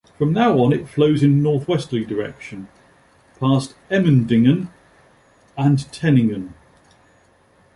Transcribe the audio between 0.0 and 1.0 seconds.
From now on it